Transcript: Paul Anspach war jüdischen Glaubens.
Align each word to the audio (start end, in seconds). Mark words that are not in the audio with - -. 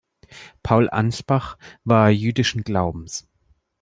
Paul 0.63 0.89
Anspach 0.89 1.59
war 1.83 2.09
jüdischen 2.09 2.63
Glaubens. 2.63 3.27